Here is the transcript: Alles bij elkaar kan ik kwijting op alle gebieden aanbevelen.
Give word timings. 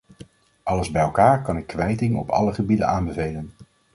Alles 0.63 0.91
bij 0.91 1.01
elkaar 1.01 1.41
kan 1.41 1.57
ik 1.57 1.67
kwijting 1.67 2.17
op 2.17 2.29
alle 2.29 2.53
gebieden 2.53 2.87
aanbevelen. 2.87 3.51